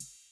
you 0.00 0.23